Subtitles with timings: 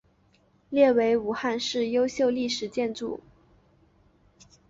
[0.71, 3.21] 列为武汉市优秀历史建筑。